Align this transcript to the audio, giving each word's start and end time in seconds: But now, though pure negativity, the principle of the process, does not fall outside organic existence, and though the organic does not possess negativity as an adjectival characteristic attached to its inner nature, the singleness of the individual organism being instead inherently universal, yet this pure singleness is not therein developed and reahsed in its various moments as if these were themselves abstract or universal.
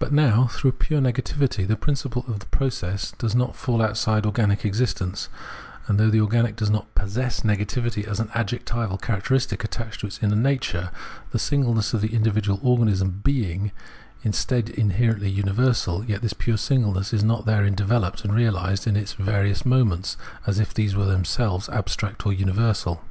But 0.00 0.12
now, 0.12 0.50
though 0.60 0.72
pure 0.72 1.00
negativity, 1.00 1.64
the 1.64 1.76
principle 1.76 2.24
of 2.26 2.40
the 2.40 2.46
process, 2.46 3.12
does 3.12 3.36
not 3.36 3.54
fall 3.54 3.80
outside 3.80 4.26
organic 4.26 4.64
existence, 4.64 5.28
and 5.86 5.96
though 5.96 6.10
the 6.10 6.20
organic 6.20 6.56
does 6.56 6.70
not 6.70 6.92
possess 6.96 7.42
negativity 7.42 8.04
as 8.04 8.18
an 8.18 8.30
adjectival 8.34 8.98
characteristic 8.98 9.62
attached 9.62 10.00
to 10.00 10.08
its 10.08 10.18
inner 10.20 10.34
nature, 10.34 10.90
the 11.30 11.38
singleness 11.38 11.94
of 11.94 12.00
the 12.00 12.14
individual 12.16 12.58
organism 12.64 13.20
being 13.22 13.70
instead 14.24 14.70
inherently 14.70 15.30
universal, 15.30 16.04
yet 16.04 16.20
this 16.20 16.32
pure 16.32 16.58
singleness 16.58 17.12
is 17.12 17.22
not 17.22 17.46
therein 17.46 17.76
developed 17.76 18.24
and 18.24 18.34
reahsed 18.34 18.88
in 18.88 18.96
its 18.96 19.12
various 19.12 19.64
moments 19.64 20.16
as 20.48 20.58
if 20.58 20.74
these 20.74 20.96
were 20.96 21.06
themselves 21.06 21.68
abstract 21.68 22.26
or 22.26 22.32
universal. 22.32 23.04